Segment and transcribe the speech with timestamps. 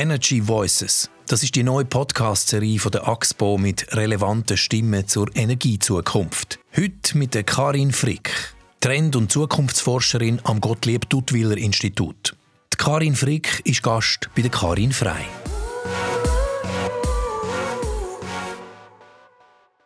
[0.00, 1.10] Energy Voices.
[1.26, 6.58] Das ist die neue Podcast-Serie von der AXPO mit relevanten Stimmen zur Energiezukunft.
[6.74, 12.34] Heute mit der Karin Frick, Trend- und Zukunftsforscherin am Gottlieb-Duttwiller-Institut.
[12.72, 15.22] Die Karin Frick ist Gast bei der Karin Frei.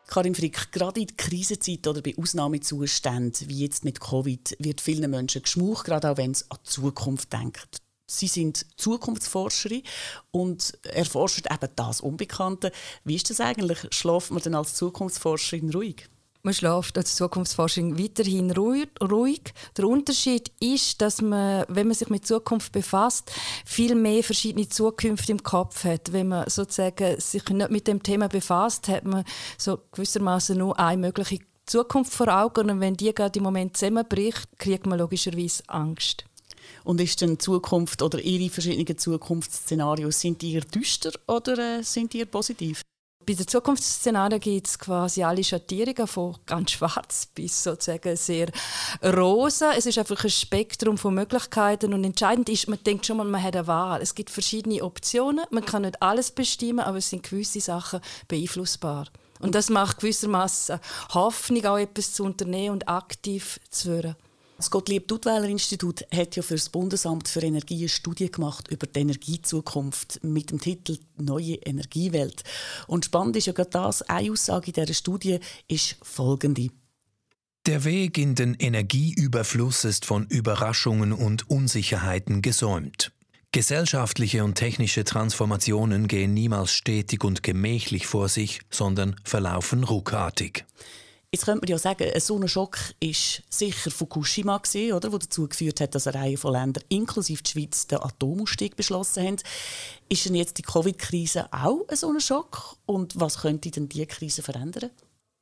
[0.07, 5.43] Karin Frick, gerade in Krisenzeit oder bei Ausnahmezuständen wie jetzt mit Covid wird vielen Menschen
[5.43, 7.84] geschmucht, gerade auch wenn es an die Zukunft denkt.
[8.07, 9.83] Sie sind Zukunftsforscherin
[10.31, 12.71] und erforschen eben das Unbekannte.
[13.05, 13.79] Wie ist das eigentlich?
[13.91, 16.09] Schlaft man denn als Zukunftsforscherin ruhig?
[16.45, 19.55] Man schläft als Zukunftsforschung weiterhin ruhig.
[19.79, 23.33] Der Unterschied ist, dass man, wenn man sich mit Zukunft befasst,
[23.65, 26.13] viel mehr verschiedene Zukünfte im Kopf hat.
[26.13, 29.25] Wenn man sozusagen sich nicht mit dem Thema befasst, hat man
[29.57, 32.69] so gewissermaßen nur eine mögliche Zukunft vor Augen.
[32.69, 36.27] Und wenn die gerade im Moment zusammenbricht, kriegt man logischerweise Angst.
[36.85, 42.13] Und ist denn Zukunft oder Ihre verschiedenen Zukunftsszenarien, sind die eher düster oder äh, sind
[42.13, 42.83] die eher positiv?
[43.27, 48.49] Bei den Zukunftsszenarien gibt es quasi alle Schattierungen, von ganz schwarz bis sozusagen sehr
[49.03, 49.73] rosa.
[49.73, 53.43] Es ist einfach ein Spektrum von Möglichkeiten und entscheidend ist, man denkt schon mal, man
[53.43, 54.03] hat eine Wahl.
[54.03, 59.07] Es gibt verschiedene Optionen, man kann nicht alles bestimmen, aber es sind gewisse Sachen beeinflussbar.
[59.41, 60.79] Und das macht gewissermaßen
[61.15, 64.17] Hoffnung, auch etwas zu unternehmen und aktiv zu werden.
[64.65, 70.25] Das Gottlieb-Duttweiler-Institut hat ja für das Bundesamt für Energie eine Studie gemacht über die Energiezukunft
[70.25, 72.45] mit dem Titel Neue Energiewelt.
[72.87, 76.71] Und spannend ist ja gerade das, eine Aussage in dieser Studie ist folgende.
[77.67, 83.13] Der Weg in den Energieüberfluss ist von Überraschungen und Unsicherheiten gesäumt.
[83.53, 90.65] Gesellschaftliche und technische Transformationen gehen niemals stetig und gemächlich vor sich, sondern verlaufen ruckartig.
[91.35, 95.93] Jetzt könnte man ja sagen, so ein Schock ist sicher Fukushima wo dazu geführt hat,
[95.97, 99.37] dass eine Reihe von Ländern, inklusive die Schweiz, den Atomausstieg beschlossen haben.
[100.09, 102.77] Ist denn jetzt die Covid-Krise auch so ein Schock?
[102.87, 104.91] Und was könnte denn diese Krise verändern?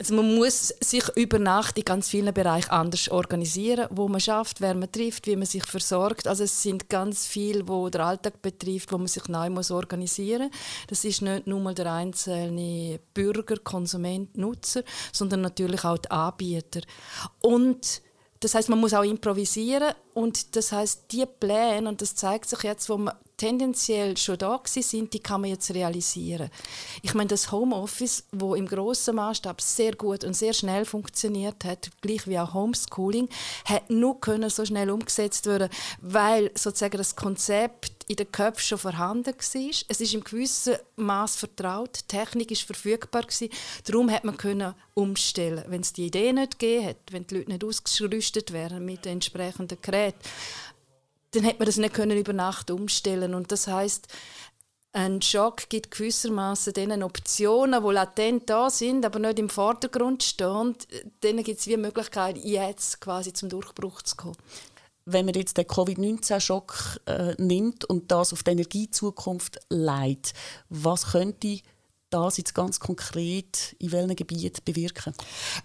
[0.03, 4.61] Also man muss sich über Nacht in ganz vielen Bereichen anders organisieren, wo man schafft,
[4.61, 6.27] wer man trifft, wie man sich versorgt.
[6.27, 10.51] Also es sind ganz viel, wo der Alltag betrifft, wo man sich neu muss organisieren.
[10.89, 14.83] Das ist nicht nur der einzelne Bürger, Konsument, Nutzer,
[15.13, 16.81] sondern natürlich auch die Anbieter.
[17.41, 18.03] Und
[18.41, 22.65] das heißt, man muss auch improvisieren und das heißt, die Pläne und das zeigt sich
[22.65, 26.48] jetzt, wo man tendenziell schon da sind, die kann man jetzt realisieren.
[27.03, 31.91] Ich meine, das Homeoffice, wo im grossen Maßstab sehr gut und sehr schnell funktioniert hat,
[32.03, 33.28] gleich wie auch Homeschooling,
[33.64, 35.70] hat nur können so schnell umgesetzt werden,
[36.00, 39.70] weil sozusagen das Konzept in den Köpfen schon vorhanden war.
[39.88, 43.48] Es ist im gewissen Maß vertraut, die Technik ist verfügbar gewesen.
[43.84, 47.50] Darum hat man können umstellen, wenn es die Idee nicht gegeben hat, wenn die Leute
[47.50, 50.19] nicht ausgerüstet wären mit den entsprechenden Geräten
[51.32, 54.09] dann hätte man das nicht können über Nacht umstellen und das heißt
[54.94, 60.76] ein Schock gibt gewissermaßen den Optionen, die latent da sind, aber nicht im Vordergrund stehen.
[61.22, 64.37] Denen gibt es wie Möglichkeit, jetzt quasi zum Durchbruch zu kommen.
[65.06, 70.34] Wenn man jetzt den Covid-19-Schock äh, nimmt und das auf die Energiezukunft leitet,
[70.69, 71.60] was könnte
[72.10, 75.15] das jetzt ganz konkret in welchem Gebiet bewirken?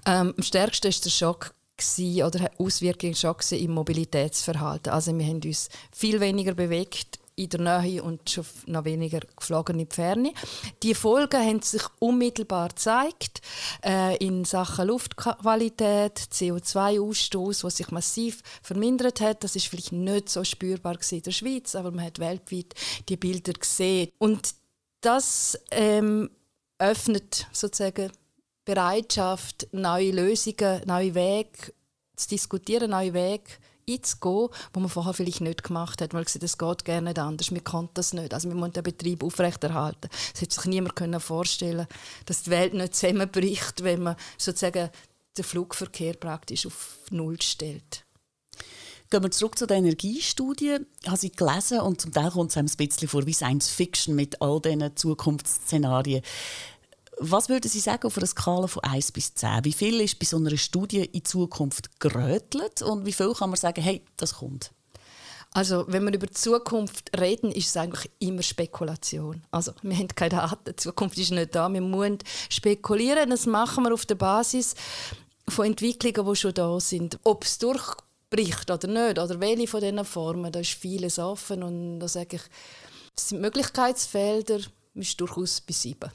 [0.06, 4.92] Ähm, am stärksten ist der Schock gewesen, oder hat Auswirkungen schon im Mobilitätsverhalten.
[4.92, 9.80] Also wir haben uns viel weniger bewegt in der Nähe und schon noch weniger geflogen
[9.80, 10.34] in die Ferne.
[10.82, 13.42] Die Folgen haben sich unmittelbar gezeigt
[13.86, 19.44] äh, in Sachen Luftqualität, CO2-Ausstoß, was sich massiv vermindert hat.
[19.44, 22.74] Das ist vielleicht nicht so spürbar in der Schweiz, aber man hat weltweit
[23.08, 24.10] die Bilder gesehen.
[24.18, 24.56] Und
[25.02, 26.32] das ähm,
[26.80, 28.12] öffnet sozusagen
[28.68, 31.74] Bereitschaft, neue Lösungen, neue Wege
[32.18, 33.50] zu diskutieren, neue Wege
[33.90, 37.52] einzugehen, die man vorher vielleicht nicht gemacht hat, weil man das geht gerne nicht anders,
[37.52, 38.34] wir konnten das nicht.
[38.34, 40.10] Also wir müssen den Betrieb aufrechterhalten.
[40.36, 41.88] Es hätte sich niemand vorstellen
[42.26, 44.90] dass die Welt nicht zusammenbricht, wenn man sozusagen
[45.38, 48.04] den Flugverkehr praktisch auf Null stellt.
[49.10, 50.80] Gehen wir zurück zu der Energiestudie.
[51.02, 53.70] Ich habe sie gelesen und zum Teil kommt es einem ein bisschen vor wie Science
[53.70, 56.22] Fiction mit all diesen Zukunftsszenarien.
[57.20, 59.66] Was würden Sie sagen auf einer Skala von 1 bis 10?
[59.66, 63.58] Wie viel ist bei so einer Studie in Zukunft gerötelt und wie viel kann man
[63.58, 64.72] sagen, hey, das kommt?
[65.54, 69.42] Also, wenn wir über die Zukunft reden, ist es eigentlich immer Spekulation.
[69.50, 71.72] Also, wir haben keine Daten, die Zukunft ist nicht da.
[71.74, 72.20] Wir müssen
[72.50, 73.32] spekulieren.
[73.32, 74.76] Das machen wir auf der Basis
[75.48, 77.18] von Entwicklungen, die schon da sind.
[77.24, 81.64] Ob es durchbricht oder nicht, oder welche von diesen Formen, da ist vieles offen.
[81.64, 82.44] Und da sage ich,
[83.16, 84.60] es sind Möglichkeitsfelder,
[84.94, 86.12] ist durchaus bei sieben.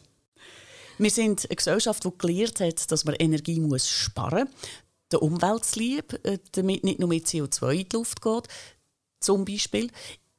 [0.99, 5.65] Wir sind eine Gesellschaft, die gelernt hat, dass man Energie muss sparen muss, der Umwelt
[5.65, 8.49] zu lieb, äh, damit nicht nur mit CO2 in die Luft geht,
[9.21, 9.91] zum Beispiel.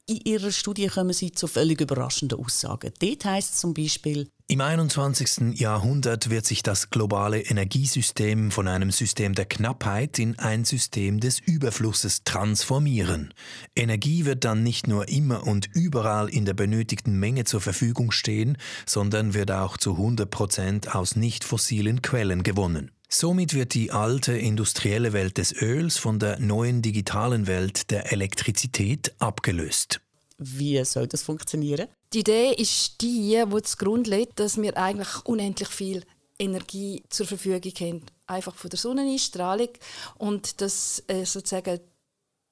[0.06, 2.92] In Ihrer Studie kommen Sie zu völlig überraschenden Aussagen.
[3.00, 5.58] Dort heisst es zum Beispiel, im 21.
[5.60, 11.40] Jahrhundert wird sich das globale Energiesystem von einem System der Knappheit in ein System des
[11.40, 13.34] Überflusses transformieren.
[13.74, 18.58] Energie wird dann nicht nur immer und überall in der benötigten Menge zur Verfügung stehen,
[18.86, 22.92] sondern wird auch zu 100 Prozent aus nicht fossilen Quellen gewonnen.
[23.16, 29.14] Somit wird die alte industrielle Welt des Öls von der neuen digitalen Welt der Elektrizität
[29.20, 30.02] abgelöst.
[30.40, 31.90] Wie soll das funktionieren?
[32.12, 36.04] Die Idee ist die, die zugrunde liegt, dass wir eigentlich unendlich viel
[36.40, 39.70] Energie zur Verfügung haben, einfach von der Sonneneinstrahlung
[40.18, 41.82] und dass äh, sozusagen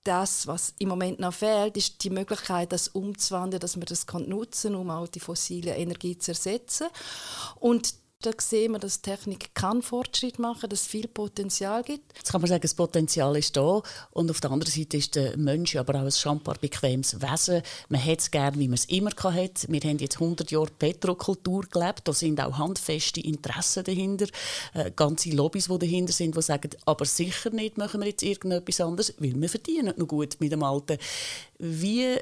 [0.04, 4.74] das, was im Moment noch fehlt, ist die Möglichkeit, das umzuwandeln, dass man das nutzen
[4.74, 6.88] kann, um auch die fossile Energie zu ersetzen.
[7.60, 12.18] Und da sehen wir, dass Technik kann Fortschritt machen dass es viel Potenzial gibt.
[12.18, 13.82] Jetzt kann man sagen, das Potenzial ist da.
[14.12, 17.62] Und auf der anderen Seite ist der Mensch aber auch ein schambar bequemes Wesen.
[17.90, 19.68] Man hat es gerne, wie man es immer hat.
[19.68, 22.02] Wir haben jetzt 100 Jahre Petrokultur gelebt.
[22.08, 24.28] Da sind auch handfeste Interessen dahinter.
[24.74, 28.82] Äh, ganze Lobbys, die dahinter sind, die sagen, aber sicher nicht machen wir jetzt irgendetwas
[28.82, 30.98] anderes, weil wir verdienen noch gut mit dem Alten.
[31.58, 32.18] Wie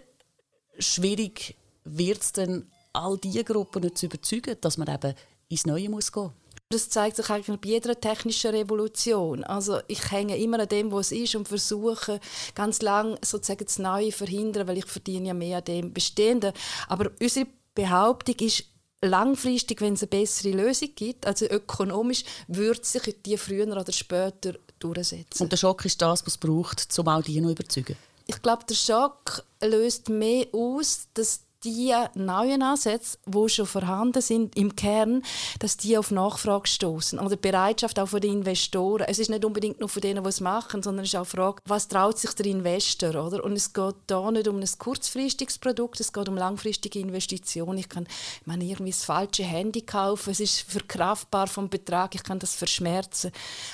[0.79, 5.13] schwierig wird es denn, all diese Gruppen zu überzeugen, dass man eben
[5.49, 6.31] ins Neue muss gehen
[6.71, 9.43] das zeigt sich eigentlich bei jeder technischen Revolution.
[9.43, 12.19] Also ich hänge immer an dem, was es ist und versuche
[12.53, 16.53] ganz lang sozusagen das Neue zu verhindern, weil ich verdiene ja mehr an dem Bestehenden.
[16.87, 18.65] Aber unsere Behauptung ist,
[19.01, 24.53] langfristig, wenn es eine bessere Lösung gibt, also ökonomisch, wird sich die früher oder später
[24.77, 25.41] durchsetzen.
[25.41, 27.95] Und der Schock ist das, was es braucht, um auch die noch zu überzeugen?
[28.27, 34.55] Ich glaube, der Schock löst mehr aus, dass die neuen Ansätze, die schon vorhanden sind
[34.55, 35.23] im Kern,
[35.59, 39.05] dass die auf Nachfrage stoßen oder Bereitschaft auch von den Investoren.
[39.07, 41.35] Es ist nicht unbedingt nur von denen, die es machen, sondern es ist auch die
[41.35, 43.43] Frage, was traut sich der Investor, oder?
[43.43, 47.77] Und es geht da nicht um ein kurzfristiges Produkt, es geht um langfristige Investitionen.
[47.77, 48.07] Ich kann,
[48.39, 52.55] ich meine, irgendwie das falsche Handy kaufen, es ist verkraftbar vom Betrag, ich kann das
[52.55, 53.31] verschmerzen.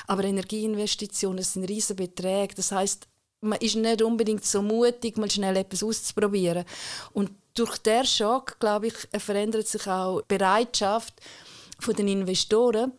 [0.07, 3.07] Aber Energieinvestitionen sind riesige Beträge, das heißt
[3.45, 6.65] man ist nicht unbedingt so mutig, mal schnell etwas auszuprobieren.
[7.13, 11.13] Und durch den Schock, glaube ich, verändert sich auch die Bereitschaft
[11.97, 12.91] den Investoren,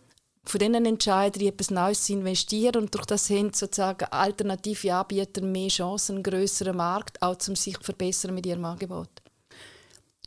[0.45, 2.77] von denen Entscheidern, in etwas Neues zu investieren.
[2.77, 7.79] Und durch das haben sozusagen alternative Anbieter mehr Chancen, einen grösseren Markt, auch zum sich
[7.79, 9.11] verbessern mit ihrem Angebot.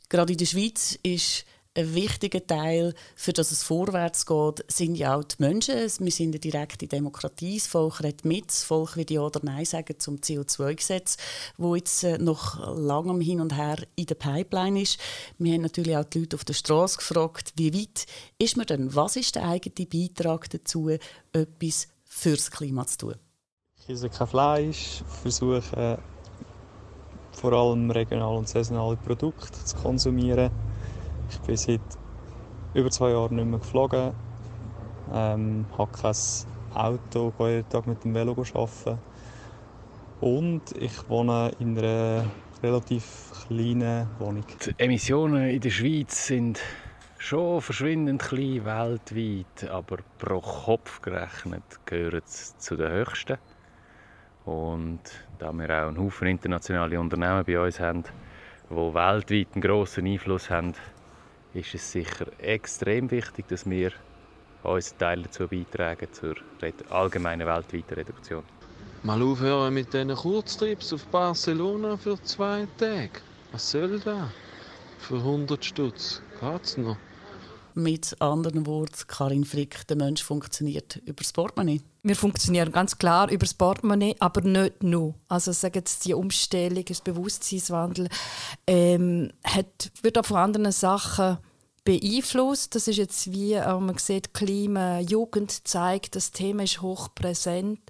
[0.08, 1.44] Gerade in der Schweiz ist
[1.74, 5.76] ein wichtiger Teil, für das es vorwärts geht, sind ja auch die Menschen.
[5.76, 7.58] Wir sind eine direkte Demokratie.
[7.58, 8.48] Das Volk redet mit.
[8.48, 11.16] Das Volk wird Ja oder Nein sagen zum CO2-Gesetz,
[11.58, 14.98] wo jetzt äh, noch langem Hin und Her in der Pipeline ist.
[15.38, 18.06] Wir haben natürlich auch die Leute auf der Straße gefragt, wie weit
[18.38, 18.94] ist man denn?
[18.94, 20.88] Was ist der eigene Beitrag dazu,
[21.32, 23.14] etwas fürs Klima zu tun?
[23.78, 25.98] Ich esse kein Fleisch, versuche
[27.32, 30.50] vor allem regional und saisonale Produkte zu konsumieren
[31.30, 31.80] ich bin seit
[32.74, 34.12] über zwei Jahren nicht mehr geflogen,
[35.12, 36.14] ähm, habe kein
[36.74, 38.98] Auto, gehe jeden Tag mit dem Velo arbeiten.
[40.20, 42.24] Und ich wohne in einer
[42.62, 44.44] relativ kleinen Wohnung.
[44.66, 46.60] Die Emissionen in der Schweiz sind
[47.18, 53.38] schon verschwindend klein weltweit, aber pro Kopf gerechnet gehören sie zu den höchsten.
[54.44, 55.00] Und
[55.38, 58.04] da wir auch einen Haufen internationale Unternehmen bei uns haben,
[58.68, 60.74] die weltweit einen grossen Einfluss haben,
[61.54, 63.92] ist es sicher extrem wichtig, dass wir
[64.62, 66.34] unseren Teil dazu beitragen zur
[66.90, 68.42] allgemeinen weltweiten Reduktion.
[69.02, 73.20] Mal aufhören mit diesen Kurztrips auf Barcelona für zwei Tage.
[73.52, 74.28] Was soll das?
[74.98, 76.22] Für 100 Stutz.
[76.40, 76.96] Geht's noch?
[77.74, 81.80] Mit anderen Worten, Karin Frick, der Mensch funktioniert über das Portemonnaie.
[82.02, 85.14] Wir funktionieren ganz klar über das Portemonnaie, aber nicht nur.
[85.28, 88.08] Also sagen Sie, die Umstellung, das Bewusstseinswandel
[88.66, 91.38] ähm, hat, wird auch von anderen Sachen
[91.84, 92.74] beeinflusst.
[92.74, 97.80] Das ist jetzt wie äh, man sieht, Klima, Jugend zeigt, das Thema ist hochpräsent.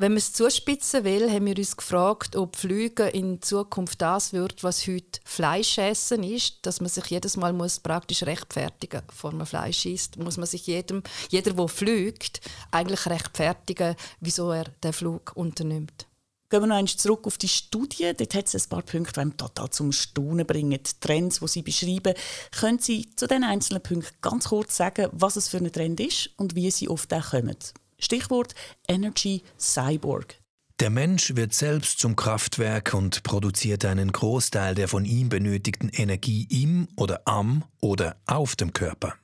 [0.00, 4.62] Wenn man es zuspitzen will, haben wir uns gefragt, ob Flüge in Zukunft das wird,
[4.62, 9.86] was heute Fleischessen ist, dass man sich jedes Mal muss praktisch rechtfertigen, bevor man Fleisch
[9.86, 12.40] isst, muss man sich jedem, jeder, der fliegt,
[12.70, 16.06] eigentlich rechtfertigen, wieso er den Flug unternimmt.
[16.48, 18.12] Gehen wir noch einmal zurück auf die Studie.
[18.16, 20.80] Dort hat es ein paar Punkte, die einem total zum Staunen bringen.
[20.80, 22.14] Die Trends, die Sie beschreiben.
[22.52, 26.30] Können Sie zu diesen einzelnen Punkten ganz kurz sagen, was es für ein Trend ist
[26.36, 27.56] und wie Sie auf den kommen?
[27.98, 28.54] Stichwort
[28.86, 30.36] Energy Cyborg.
[30.80, 36.46] Der Mensch wird selbst zum Kraftwerk und produziert einen Großteil der von ihm benötigten Energie
[36.50, 39.14] im oder am oder auf dem Körper.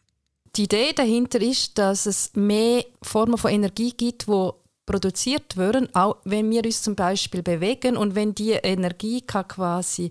[0.57, 6.17] Die Idee dahinter ist, dass es mehr Formen von Energie gibt, wo produziert werden, auch
[6.25, 10.11] wenn wir uns zum Beispiel bewegen und wenn die Energie quasi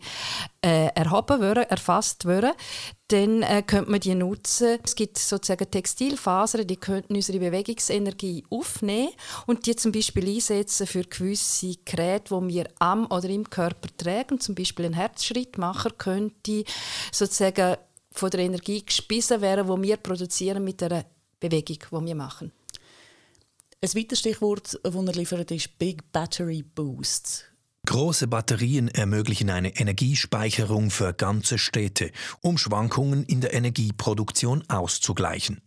[0.62, 2.54] äh, erhoben werden, erfasst werden,
[3.10, 4.80] dann äh, könnte man die nutzen.
[4.84, 9.12] Es gibt sozusagen Textilfasern, die könnten unsere Bewegungsenergie aufnehmen
[9.46, 14.40] und die zum Beispiel einsetzen für gewisse Geräte, die wir am oder im Körper tragen.
[14.40, 16.64] Zum Beispiel ein Herzschrittmacher könnte
[17.12, 17.78] sozusagen
[18.12, 21.06] von der Energie gespeisen werden, die wir produzieren mit der
[21.40, 22.52] Bewegung, die wir machen.
[23.84, 27.52] Ein weiteres Stichwort, das er liefert, ist Big Battery Boost.
[27.86, 35.60] Große Batterien ermöglichen eine Energiespeicherung für ganze Städte, um Schwankungen in der Energieproduktion auszugleichen.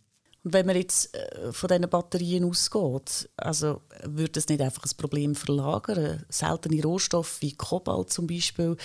[0.53, 5.35] Wenn man jetzt äh, von diesen Batterien ausgeht, also würde es nicht einfach ein Problem
[5.35, 6.23] verlagern?
[6.29, 8.77] Seltene Rohstoffe wie Kobalt zum Beispiel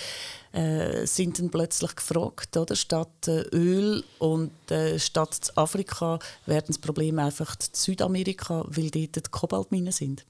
[0.51, 2.75] äh, sind dann plötzlich gefragt, oder?
[2.75, 9.31] Statt äh, Öl und äh, statt Afrika werden das Problem einfach Südamerika, weil dort die
[9.31, 10.25] Kobaltminen sind.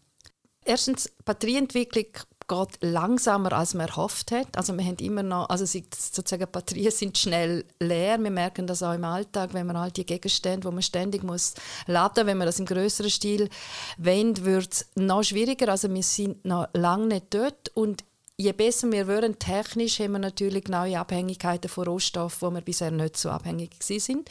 [0.65, 2.05] Erstens, Batterieentwicklung
[2.47, 4.47] geht langsamer, als man erhofft hat.
[4.55, 8.17] Also wir haben immer noch, also sozusagen Batterien sind schnell leer.
[8.19, 11.53] Wir merken das auch im Alltag, wenn man all die Gegenstände, wo man ständig muss
[11.87, 13.49] laden, wenn man das im größeren Stil
[13.97, 15.69] wendet, wird es noch schwieriger.
[15.69, 18.03] Also wir sind noch lange nicht dort und
[18.35, 22.89] je besser wir werden technisch, haben wir natürlich neue Abhängigkeiten von Rohstoffen, wo wir bisher
[22.89, 24.29] nicht so abhängig sind.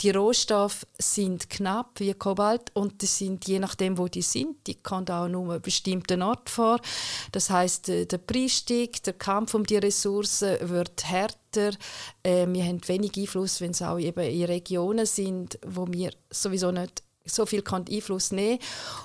[0.00, 4.76] Die Rohstoffe sind knapp wie Kobalt und die sind je nachdem, wo die sind, die
[4.76, 6.80] kommen auch nur an bestimmten Ort vor.
[7.32, 11.72] Das heißt, äh, der Preis steigt, der Kampf um die Ressourcen wird härter.
[12.22, 16.70] Äh, wir haben wenig Einfluss, wenn es auch eben in Regionen sind, wo wir sowieso
[16.70, 17.02] nicht
[17.34, 18.58] so viel Einfluss nehmen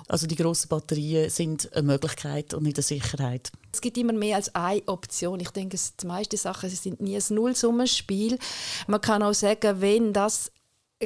[0.08, 3.52] Also die grossen Batterien sind eine Möglichkeit und nicht eine Sicherheit.
[3.72, 5.40] Es gibt immer mehr als eine Option.
[5.40, 8.38] Ich denke, die meisten Sachen sind nie ein Nullsummenspiel.
[8.88, 10.52] Man kann auch sagen, wenn das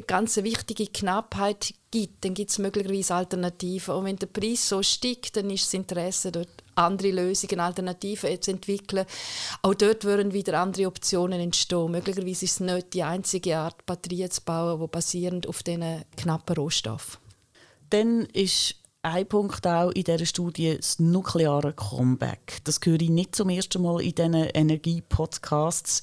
[0.06, 3.96] ganz wichtige Knappheit gibt, dann gibt es möglicherweise Alternativen.
[3.96, 8.52] Und wenn der Preis so steigt, dann ist das Interesse dort andere Lösungen, Alternativen zu
[8.52, 9.06] entwickeln.
[9.62, 11.92] Auch dort würden wieder andere Optionen entstehen.
[11.92, 16.56] Möglicherweise ist es nicht die einzige Art, Batterien zu bauen, die basierend auf diesen knappen
[16.56, 17.20] Rohstoffen.
[17.90, 22.60] Dann ist ein Punkt auch in dieser Studie das nukleare Comeback.
[22.66, 26.02] Das höre ich nicht zum ersten Mal in diesen Energie-Podcasts.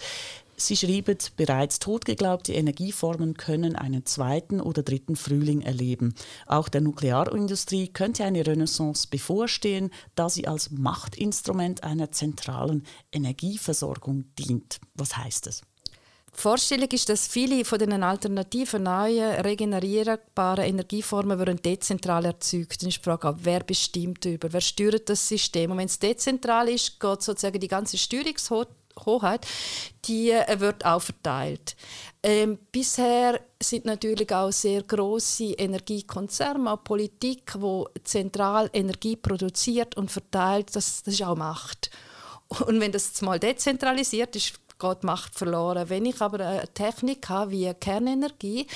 [0.59, 6.15] Sie schreiben, bereits totgeglaubte Energieformen können einen zweiten oder dritten Frühling erleben.
[6.47, 14.81] Auch der Nuklearindustrie könnte eine Renaissance bevorstehen, da sie als Machtinstrument einer zentralen Energieversorgung dient.
[14.95, 15.61] Was heißt das?
[16.35, 22.83] Die Vorstellung ist, dass viele von den alternativen, neuen, regenerierbaren Energieformen werden dezentral erzeugt.
[22.83, 25.71] Dann ist die Frage, wer bestimmt über, wer steuert das System.
[25.71, 28.69] Und wenn es dezentral ist, geht sozusagen die ganze Steuerungshoheit
[29.05, 29.47] Hoheit,
[30.05, 31.77] die äh, wird auch verteilt.
[32.23, 40.11] Ähm, bisher sind natürlich auch sehr große Energiekonzerne, auch Politik, wo zentral Energie produziert und
[40.11, 40.75] verteilt.
[40.75, 41.91] Das, das ist auch Macht.
[42.49, 45.89] Und wenn das mal dezentralisiert ist, geht Macht verloren.
[45.89, 48.67] Wenn ich aber eine Technik habe wie Kernenergie,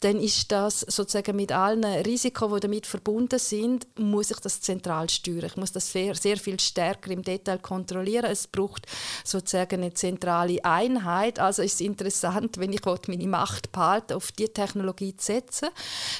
[0.00, 5.08] dann ist das sozusagen mit allen Risiken, die damit verbunden sind, muss ich das zentral
[5.10, 5.44] steuern.
[5.44, 8.24] Ich muss das sehr, sehr viel stärker im Detail kontrollieren.
[8.24, 8.86] Es braucht
[9.24, 11.38] sozusagen eine zentrale Einheit.
[11.38, 15.68] Also ist es interessant, wenn ich meine Macht behalte, auf die Technologie zu setzen.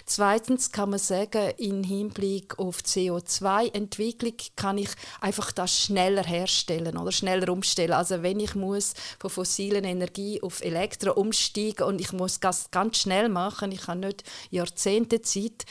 [0.06, 7.12] Zweitens kann man sagen, im Hinblick auf CO2-Entwicklung kann ich einfach das schneller herstellen oder
[7.12, 7.92] schneller umstellen.
[7.92, 11.87] Also wenn ich muss von von fossilen Energie auf Elektro umsteigen.
[11.87, 15.64] Und ich muss das ganz schnell machen, ich habe nicht Jahrzehnte Zeit,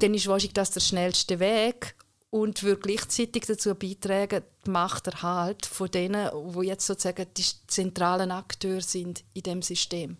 [0.00, 1.94] dann ist wahrscheinlich das der schnellste Weg.
[2.28, 8.82] Und würde gleichzeitig dazu beitragen, die Machterhalt von denen, die jetzt sozusagen die zentralen Akteure
[8.82, 10.18] sind in dem System.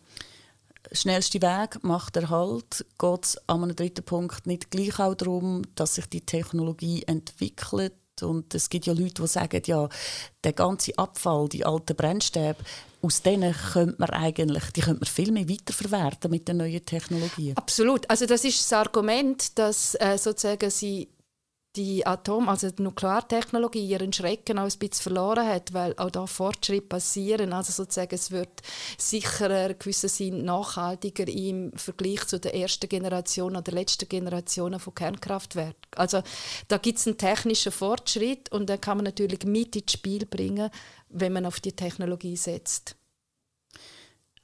[0.93, 2.87] Schnellste Weg macht Erhalt.
[2.99, 7.93] Geht es an einem dritten Punkt nicht gleich auch darum, dass sich die Technologie entwickelt
[8.23, 9.89] und es gibt ja Leute, die sagen, ja,
[10.45, 12.57] der ganze Abfall, die alten Brennstäbe,
[13.03, 17.57] aus denen könnte man eigentlich, die könnte man viel mehr weiterverwerten mit den neuen Technologien.
[17.57, 18.09] Absolut.
[18.11, 21.09] Also das ist das Argument, dass äh, sozusagen sie
[21.77, 26.27] die Atom-, also die Nukleartechnologie ihren Schrecken auch ein bisschen verloren hat, weil auch da
[26.27, 27.53] Fortschritte passieren.
[27.53, 28.63] Also sozusagen, es wird
[28.99, 35.77] sicherer, gewissen Sinn nachhaltiger im Vergleich zu der ersten Generation oder letzten Generationen von Kernkraftwerken.
[35.95, 36.23] Also
[36.69, 40.71] da gibt es einen technischen Fortschritt und den kann man natürlich mit ins Spiel bringen,
[41.09, 42.97] wenn man auf die Technologie setzt.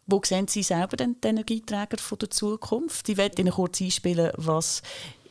[0.07, 3.09] Wo sehen Sie selber den Energieträger von der Zukunft?
[3.09, 4.83] Ich werde Ihnen kurz einspielen, was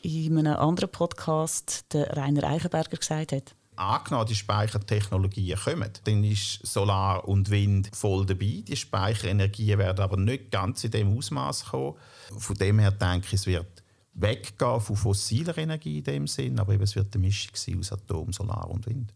[0.01, 3.55] in einem anderen Podcast der Rainer Eichenberger gesagt hat.
[3.75, 8.63] Angenommen, die Speichertechnologien kommen, dann ist Solar und Wind voll dabei.
[8.67, 11.95] Die Speicherenergien werden aber nicht ganz in dem Ausmaß kommen.
[12.37, 16.73] Von dem her denke ich, es wird weggehen von fossiler Energie in dem Sinn, aber
[16.73, 19.13] eben, es wird eine Mischung sein aus Atom, Solar und Wind.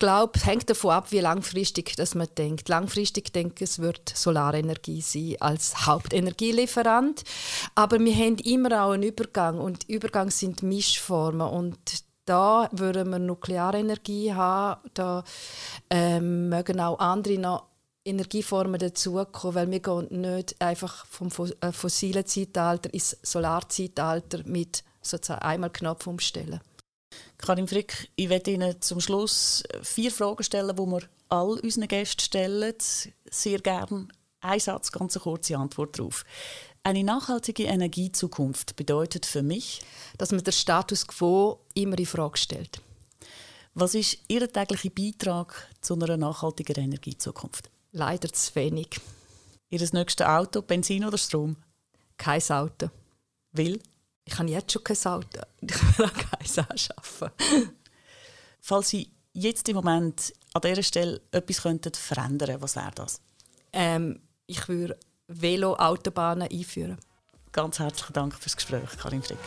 [0.00, 2.70] Ich glaube, es hängt davon ab, wie langfristig das man denkt.
[2.70, 7.22] Langfristig denke ich, es wird Solarenergie sein als Hauptenergielieferant.
[7.74, 11.76] Aber wir haben immer auch einen Übergang und Übergang sind Mischformen und
[12.24, 15.22] da würden wir Nuklearenergie haben, da
[15.90, 17.66] ähm, mögen auch andere noch
[18.02, 21.28] Energieformen dazukommen, weil wir gehen nicht einfach vom
[21.60, 26.60] äh, fossilen Zeitalter ins Solarzeitalter mit sozusagen einmal Knopf umstellen.
[27.40, 32.20] Karin Frick, ich werde Ihnen zum Schluss vier Fragen stellen, die wir all unseren Gästen
[32.20, 32.74] stellen.
[33.30, 34.08] Sehr gerne
[34.40, 36.24] ein Satz, ganz eine kurze Antwort darauf.
[36.82, 39.82] Eine nachhaltige Energiezukunft bedeutet für mich,
[40.18, 42.80] dass man den Status quo immer in Frage stellt.
[43.74, 47.70] Was ist Ihr täglicher Beitrag zu einer nachhaltigen Energiezukunft?
[47.92, 49.00] Leider zu wenig.
[49.70, 51.56] Ihr nächstes Auto, Benzin oder Strom?
[52.16, 52.90] Kein Auto.
[53.52, 53.80] Will?
[54.24, 55.40] Ich habe jetzt schon kein Auto.
[55.60, 57.30] Ich will auch keins anschaffen.
[58.60, 63.20] Falls Sie jetzt im Moment an dieser Stelle etwas könnten verändern was wäre das?
[63.72, 64.98] Ähm, ich würde
[65.28, 66.98] Velo-Autobahnen einführen.
[67.52, 69.38] Ganz herzlichen Dank fürs Gespräch, Karin Frick.